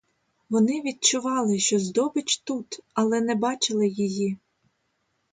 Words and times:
Вони 0.49 0.81
відчували, 0.81 1.59
що 1.59 1.79
здобич 1.79 2.37
тут, 2.37 2.79
але 2.93 3.21
не 3.21 3.35
бачили 3.35 3.87
її. 3.87 4.37